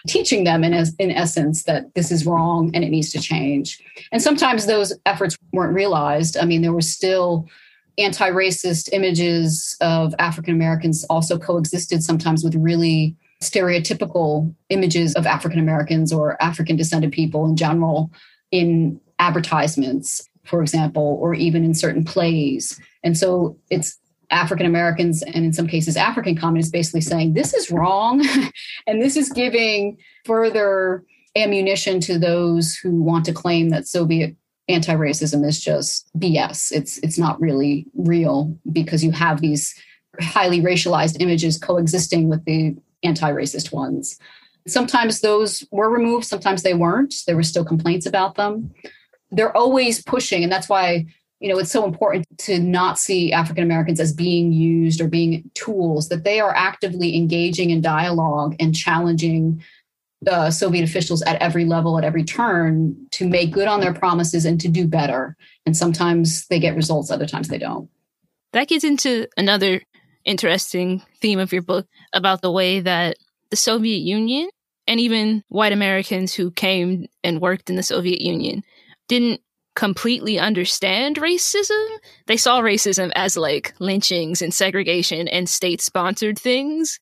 [0.08, 3.82] teaching them in, in essence that this is wrong and it needs to change.
[4.12, 6.38] And sometimes those efforts weren't realized.
[6.38, 7.48] I mean there were still
[7.98, 16.14] anti-racist images of African Americans also coexisted sometimes with really stereotypical images of African Americans
[16.14, 18.12] or African descended people in general
[18.52, 22.80] in advertisements, for example, or even in certain plays.
[23.04, 23.98] And so it's
[24.32, 28.26] African Americans and in some cases African communists basically saying this is wrong
[28.88, 31.04] and this is giving further
[31.36, 34.36] ammunition to those who want to claim that Soviet
[34.68, 36.72] anti-racism is just BS.
[36.72, 39.76] It's it's not really real because you have these
[40.20, 44.20] highly racialized images coexisting with the anti-racist ones.
[44.68, 47.16] Sometimes those were removed, sometimes they weren't.
[47.26, 48.72] There were still complaints about them.
[49.32, 51.06] They're always pushing, and that's why
[51.40, 55.50] you know it's so important to not see African Americans as being used or being
[55.54, 56.10] tools.
[56.10, 59.64] That they are actively engaging in dialogue and challenging
[60.50, 64.62] Soviet officials at every level, at every turn, to make good on their promises and
[64.62, 65.36] to do better.
[65.66, 67.90] And sometimes they get results, other times they don't.
[68.54, 69.82] That gets into another
[70.26, 73.18] interesting theme of your book about the way that
[73.50, 74.50] the Soviet Union
[74.88, 78.64] and even white Americans who came and worked in the Soviet Union
[79.12, 79.42] didn't
[79.76, 81.86] completely understand racism.
[82.28, 86.98] They saw racism as like lynchings and segregation and state sponsored things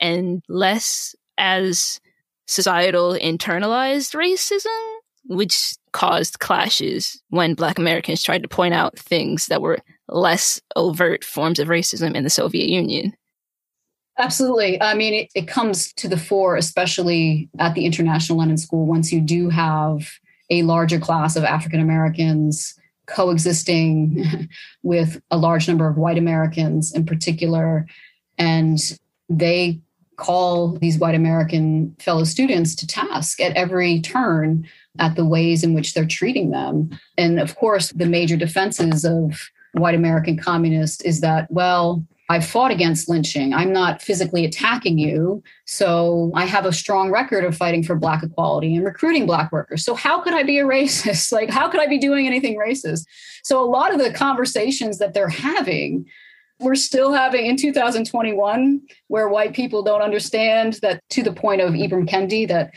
[0.00, 2.00] and less as
[2.48, 4.96] societal internalized racism,
[5.26, 11.22] which caused clashes when Black Americans tried to point out things that were less overt
[11.22, 13.12] forms of racism in the Soviet Union.
[14.18, 14.82] Absolutely.
[14.82, 19.12] I mean, it, it comes to the fore, especially at the International Lenin School, once
[19.12, 20.10] you do have
[20.52, 24.48] a larger class of African Americans coexisting
[24.82, 27.86] with a large number of white Americans in particular.
[28.38, 28.78] And
[29.30, 29.80] they
[30.16, 35.72] call these white American fellow students to task at every turn at the ways in
[35.72, 36.90] which they're treating them.
[37.16, 42.70] And of course, the major defenses of white American communists is that, well, I fought
[42.70, 43.52] against lynching.
[43.52, 45.42] I'm not physically attacking you.
[45.66, 49.84] So I have a strong record of fighting for Black equality and recruiting Black workers.
[49.84, 51.32] So how could I be a racist?
[51.42, 53.04] Like, how could I be doing anything racist?
[53.42, 56.06] So a lot of the conversations that they're having
[56.60, 61.72] we're still having in 2021 where white people don't understand that to the point of
[61.72, 62.70] Ibram Kendi that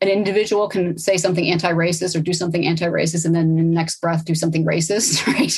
[0.00, 4.00] an individual can say something anti-racist or do something anti-racist and then in the next
[4.00, 5.52] breath do something racist, right?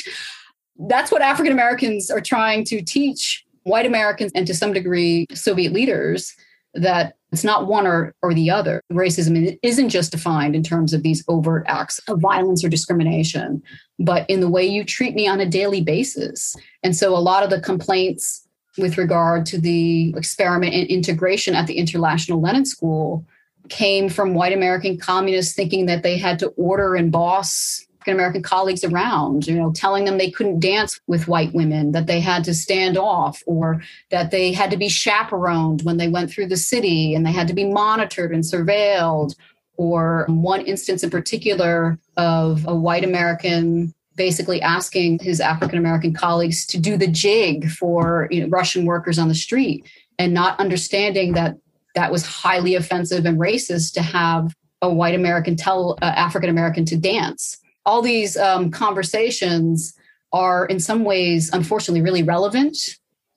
[0.87, 5.71] That's what African Americans are trying to teach white Americans and to some degree Soviet
[5.71, 6.35] leaders
[6.73, 8.81] that it's not one or, or the other.
[8.91, 13.61] Racism isn't just defined in terms of these overt acts of violence or discrimination,
[13.99, 16.55] but in the way you treat me on a daily basis.
[16.83, 21.67] And so a lot of the complaints with regard to the experiment in integration at
[21.67, 23.25] the International Lenin School
[23.69, 28.41] came from white American communists thinking that they had to order and boss African American
[28.41, 32.43] colleagues around, you know, telling them they couldn't dance with white women, that they had
[32.45, 36.57] to stand off, or that they had to be chaperoned when they went through the
[36.57, 39.35] city and they had to be monitored and surveilled.
[39.77, 46.65] Or one instance in particular of a white American basically asking his African American colleagues
[46.67, 49.85] to do the jig for you know, Russian workers on the street
[50.17, 51.55] and not understanding that
[51.93, 56.83] that was highly offensive and racist to have a white American tell uh, African American
[56.85, 59.93] to dance all these um, conversations
[60.33, 62.77] are in some ways unfortunately really relevant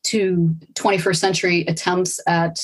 [0.04, 2.60] to 21st century attempts at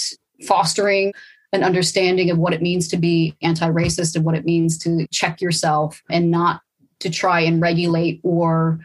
[0.47, 1.13] fostering
[1.53, 5.41] an understanding of what it means to be anti-racist and what it means to check
[5.41, 6.61] yourself and not
[7.01, 8.79] to try and regulate or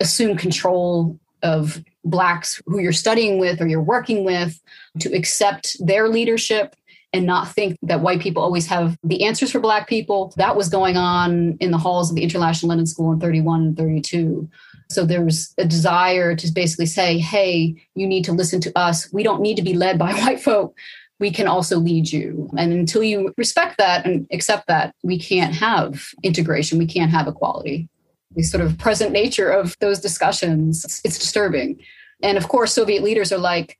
[0.00, 4.60] assume control of blacks who you're studying with or you're working with
[4.98, 6.74] to accept their leadership
[7.12, 10.32] and not think that white people always have the answers for black people.
[10.36, 13.76] That was going on in the halls of the International Lenin School in 31 and
[13.76, 14.48] 32.
[14.90, 19.12] So there was a desire to basically say, hey, you need to listen to us.
[19.12, 20.76] We don't need to be led by white folk.
[21.18, 22.48] We can also lead you.
[22.56, 26.78] And until you respect that and accept that, we can't have integration.
[26.78, 27.88] We can't have equality.
[28.36, 31.80] The sort of present nature of those discussions, it's disturbing.
[32.22, 33.76] And of course, Soviet leaders are like,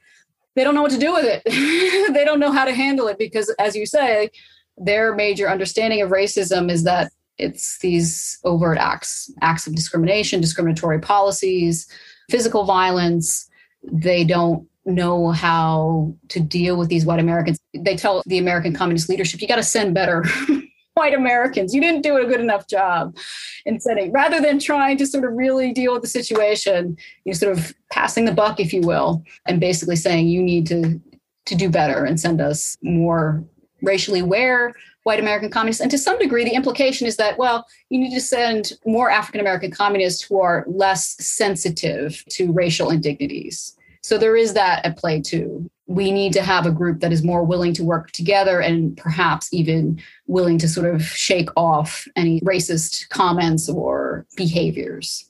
[0.60, 1.42] they don't know what to do with it.
[2.12, 4.30] they don't know how to handle it because, as you say,
[4.76, 10.98] their major understanding of racism is that it's these overt acts, acts of discrimination, discriminatory
[11.00, 11.88] policies,
[12.28, 13.48] physical violence.
[13.90, 17.58] They don't know how to deal with these white Americans.
[17.72, 20.26] They tell the American communist leadership, you got to send better
[20.92, 21.74] white Americans.
[21.74, 23.16] You didn't do a good enough job
[23.64, 27.56] in sending, rather than trying to sort of really deal with the situation, you sort
[27.56, 31.00] of passing the buck, if you will, and basically saying you need to
[31.46, 33.44] to do better and send us more
[33.82, 34.74] racially aware
[35.04, 35.80] white American communists.
[35.80, 39.40] And to some degree, the implication is that, well, you need to send more African
[39.40, 43.76] American communists who are less sensitive to racial indignities.
[44.02, 45.70] So there is that at play too.
[45.86, 49.52] We need to have a group that is more willing to work together and perhaps
[49.52, 55.28] even willing to sort of shake off any racist comments or behaviors.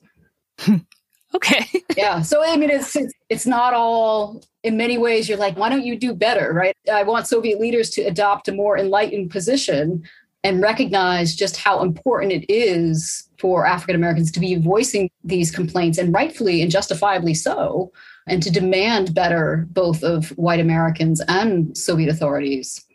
[1.35, 1.65] okay.
[1.97, 2.21] yeah.
[2.21, 2.97] So I mean, it's,
[3.29, 4.43] it's not all.
[4.63, 6.75] In many ways, you're like, why don't you do better, right?
[6.91, 10.03] I want Soviet leaders to adopt a more enlightened position
[10.43, 15.97] and recognize just how important it is for African Americans to be voicing these complaints
[15.97, 17.91] and rightfully and justifiably so
[18.27, 22.85] and to demand better both of white Americans and Soviet authorities.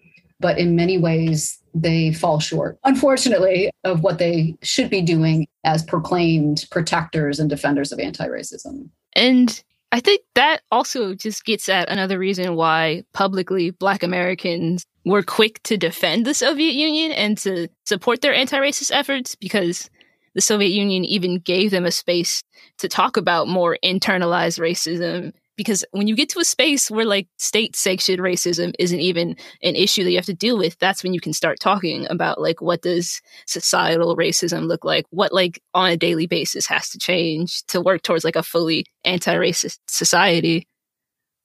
[0.40, 5.82] But in many ways, they fall short, unfortunately, of what they should be doing as
[5.82, 8.88] proclaimed protectors and defenders of anti racism.
[9.14, 9.62] And
[9.92, 15.62] I think that also just gets at another reason why publicly Black Americans were quick
[15.64, 19.88] to defend the Soviet Union and to support their anti racist efforts because
[20.34, 22.42] the Soviet Union even gave them a space
[22.78, 25.32] to talk about more internalized racism.
[25.56, 29.30] Because when you get to a space where like state sanctioned racism isn't even
[29.62, 32.40] an issue that you have to deal with, that's when you can start talking about
[32.40, 35.06] like what does societal racism look like?
[35.10, 38.86] What like on a daily basis has to change to work towards like a fully
[39.04, 40.66] anti racist society.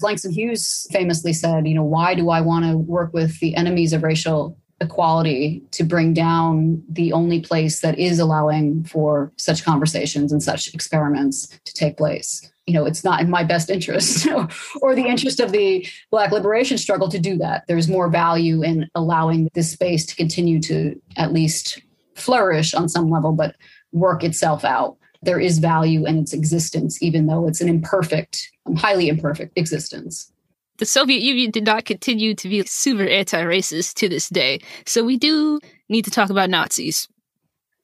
[0.02, 3.94] Langston Hughes famously said, you know, why do I want to work with the enemies
[3.94, 10.32] of racial equality to bring down the only place that is allowing for such conversations
[10.32, 12.52] and such experiments to take place.
[12.72, 14.26] You know, it's not in my best interest
[14.82, 17.66] or the interest of the Black liberation struggle to do that.
[17.68, 21.82] There's more value in allowing this space to continue to at least
[22.16, 23.58] flourish on some level, but
[23.92, 24.96] work itself out.
[25.22, 30.32] There is value in its existence, even though it's an imperfect, highly imperfect existence
[30.78, 34.60] the Soviet Union did not continue to be super anti racist to this day.
[34.88, 35.60] So we do
[35.90, 37.08] need to talk about Nazis.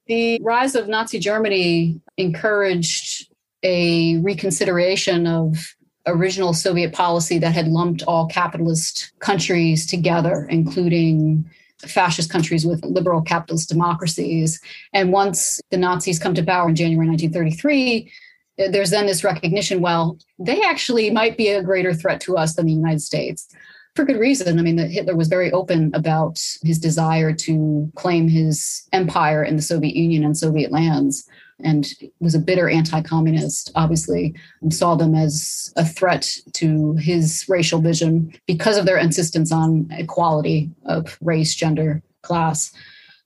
[0.08, 3.27] The rise of Nazi Germany encouraged
[3.62, 5.74] a reconsideration of
[6.06, 11.48] original Soviet policy that had lumped all capitalist countries together, including
[11.86, 14.60] fascist countries with liberal capitalist democracies.
[14.92, 18.12] And once the Nazis come to power in January 1933,
[18.58, 22.54] eh, there's then this recognition well they actually might be a greater threat to us
[22.54, 23.46] than the united states
[23.94, 28.26] for good reason i mean that hitler was very open about his desire to claim
[28.26, 31.28] his empire in the soviet union and soviet lands
[31.62, 31.88] and
[32.20, 38.32] was a bitter anti-communist obviously and saw them as a threat to his racial vision
[38.46, 42.72] because of their insistence on equality of race gender class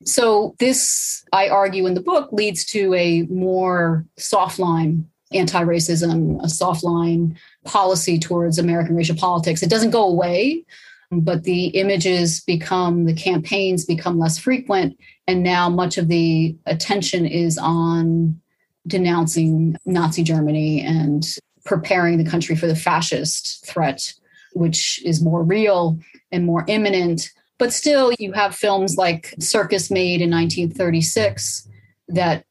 [0.05, 6.43] so this i argue in the book leads to a more soft line anti racism,
[6.43, 9.62] a soft line policy towards American racial politics.
[9.62, 10.64] It doesn't go away,
[11.13, 14.99] but the images become, the campaigns become less frequent.
[15.27, 18.41] And now much of the attention is on
[18.87, 21.25] denouncing Nazi Germany and
[21.65, 24.13] preparing the country for the fascist threat,
[24.55, 25.99] which is more real
[26.33, 27.31] and more imminent.
[27.59, 31.69] But still, you have films like Circus Made in 1936
[32.09, 32.45] that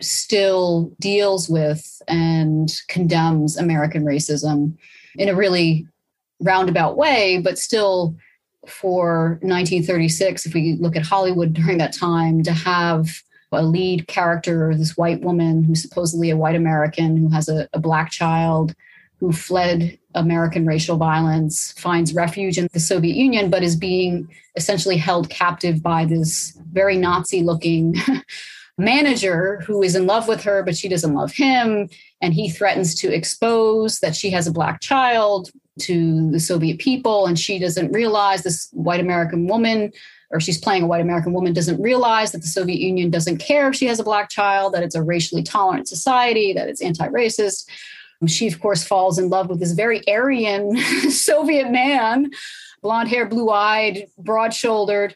[0.00, 4.76] still deals with and condemns American racism
[5.16, 5.86] in a really
[6.40, 8.16] roundabout way, but still
[8.66, 13.08] for 1936, if we look at Hollywood during that time, to have
[13.52, 17.78] a lead character, this white woman who's supposedly a white American who has a, a
[17.78, 18.74] black child
[19.20, 24.96] who fled American racial violence, finds refuge in the Soviet Union, but is being essentially
[24.96, 27.94] held captive by this very Nazi looking
[28.78, 31.88] manager who is in love with her, but she doesn't love him.
[32.20, 35.50] And he threatens to expose that she has a black child
[35.80, 37.26] to the Soviet people.
[37.26, 39.92] And she doesn't realize this white American woman,
[40.30, 43.68] or she's playing a white American woman, doesn't realize that the Soviet Union doesn't care
[43.68, 47.08] if she has a black child, that it's a racially tolerant society, that it's anti
[47.08, 47.68] racist.
[48.26, 50.76] She, of course, falls in love with this very Aryan
[51.10, 52.30] Soviet man,
[52.82, 55.14] blonde hair, blue eyed, broad shouldered,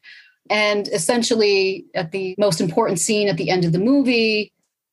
[0.49, 4.53] and essentially, at the most important scene at the end of the movie,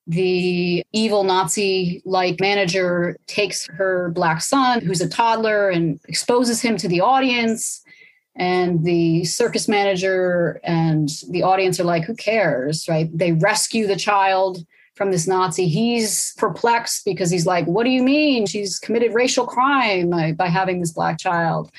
[0.09, 6.77] the evil Nazi like manager takes her black son, who's a toddler, and exposes him
[6.77, 7.83] to the audience.
[8.35, 13.09] And the circus manager and the audience are like, who cares, right?
[13.15, 14.65] They rescue the child
[14.99, 18.45] from this Nazi, he's perplexed because he's like, What do you mean?
[18.45, 21.71] She's committed racial crime by, by having this black child.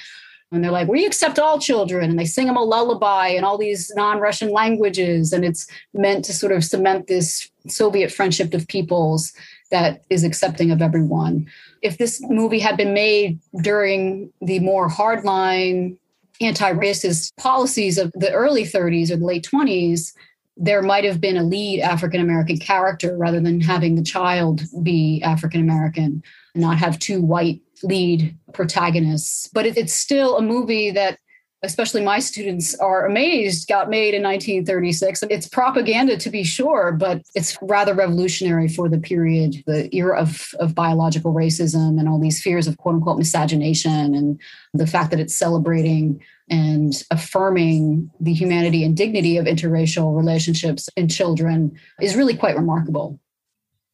[0.53, 2.11] And they're like, We accept all children.
[2.11, 5.33] And they sing them a lullaby in all these non Russian languages.
[5.33, 9.33] And it's meant to sort of cement this Soviet friendship of peoples
[9.71, 11.47] that is accepting of everyone.
[11.83, 15.97] If this movie had been made during the more hardline
[16.41, 20.13] anti racist policies of the early 30s or the late 20s,
[20.57, 25.23] there might have been a lead African American character rather than having the child be
[25.25, 26.23] African American,
[26.55, 29.49] and not have two white lead protagonists.
[29.53, 31.19] But it, it's still a movie that,
[31.63, 35.25] especially my students are amazed, got made in 1936.
[35.25, 40.55] It's propaganda to be sure, but it's rather revolutionary for the period, the era of,
[40.59, 44.41] of biological racism and all these fears of quote unquote miscegenation and
[44.73, 51.09] the fact that it's celebrating and affirming the humanity and dignity of interracial relationships in
[51.09, 53.21] children is really quite remarkable.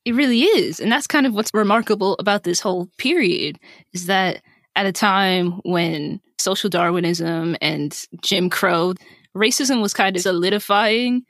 [0.07, 0.79] It really is.
[0.79, 3.59] And that's kind of what's remarkable about this whole period
[3.93, 4.41] is that
[4.77, 8.95] at a time when social Darwinism and Jim Crow,
[9.37, 11.23] racism was kind of solidifying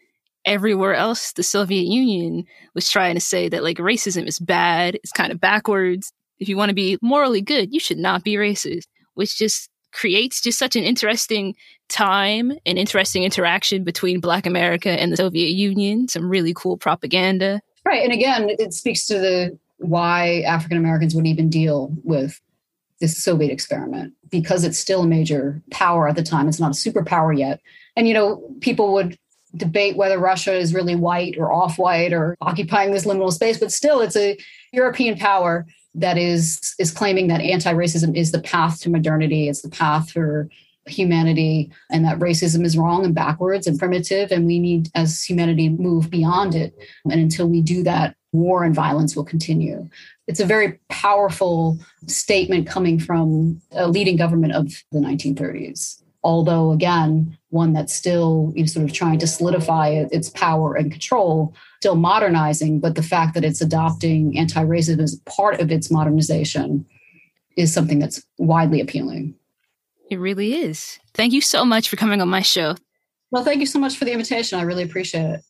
[0.45, 1.33] everywhere else.
[1.33, 5.41] The Soviet Union was trying to say that like racism is bad, it's kind of
[5.41, 6.13] backwards.
[6.39, 10.43] If you want to be morally good, you should not be racist, which just creates
[10.43, 11.55] just such an interesting
[11.89, 16.09] time and interesting interaction between Black America and the Soviet Union.
[16.09, 17.63] Some really cool propaganda.
[17.87, 18.03] Right.
[18.03, 22.41] And again, it speaks to the why African Americans would even deal with
[23.01, 26.49] this Soviet experiment because it's still a major power at the time.
[26.49, 27.61] It's not a superpower yet.
[27.95, 29.17] And, you know, people would
[29.55, 33.71] debate whether Russia is really white or off white or occupying this liminal space, but
[33.71, 34.37] still it's a
[34.73, 35.65] European power
[35.95, 40.47] that is is claiming that anti-racism is the path to modernity it's the path for
[40.87, 45.69] humanity and that racism is wrong and backwards and primitive and we need as humanity
[45.69, 46.75] move beyond it.
[47.05, 49.89] And until we do that war and violence will continue.
[50.27, 57.39] It's a very powerful statement coming from a leading government of the 1930s although again
[57.51, 61.95] one that's still you know, sort of trying to solidify its power and control still
[61.95, 66.85] modernizing but the fact that it's adopting anti-racism as part of its modernization
[67.57, 69.35] is something that's widely appealing
[70.11, 72.75] it really is thank you so much for coming on my show
[73.31, 75.41] well thank you so much for the invitation i really appreciate it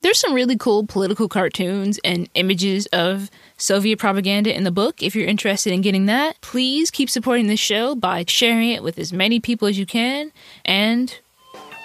[0.00, 5.02] there's some really cool political cartoons and images of Soviet propaganda in the book.
[5.02, 8.96] If you're interested in getting that, please keep supporting this show by sharing it with
[8.98, 10.30] as many people as you can.
[10.64, 11.18] And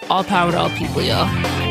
[0.08, 1.63] all power to all people, y'all.